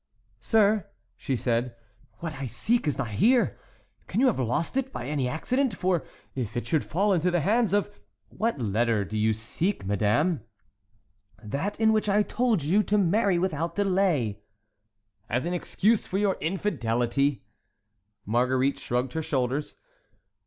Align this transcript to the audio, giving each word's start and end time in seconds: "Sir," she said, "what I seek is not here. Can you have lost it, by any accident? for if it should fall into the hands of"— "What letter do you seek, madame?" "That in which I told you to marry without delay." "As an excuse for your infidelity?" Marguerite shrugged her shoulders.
"Sir," 0.39 0.87
she 1.15 1.35
said, 1.35 1.75
"what 2.21 2.33
I 2.37 2.47
seek 2.47 2.87
is 2.87 2.97
not 2.97 3.11
here. 3.11 3.59
Can 4.07 4.19
you 4.19 4.25
have 4.25 4.39
lost 4.39 4.75
it, 4.75 4.91
by 4.91 5.05
any 5.07 5.27
accident? 5.27 5.75
for 5.77 6.03
if 6.33 6.57
it 6.57 6.65
should 6.65 6.83
fall 6.83 7.13
into 7.13 7.29
the 7.29 7.41
hands 7.41 7.71
of"— 7.71 7.87
"What 8.29 8.59
letter 8.59 9.05
do 9.05 9.15
you 9.15 9.31
seek, 9.31 9.85
madame?" 9.85 10.41
"That 11.43 11.79
in 11.79 11.93
which 11.93 12.09
I 12.09 12.23
told 12.23 12.63
you 12.63 12.81
to 12.81 12.97
marry 12.97 13.37
without 13.37 13.75
delay." 13.75 14.41
"As 15.29 15.45
an 15.45 15.53
excuse 15.53 16.07
for 16.07 16.17
your 16.17 16.33
infidelity?" 16.41 17.45
Marguerite 18.25 18.79
shrugged 18.79 19.13
her 19.13 19.21
shoulders. 19.21 19.77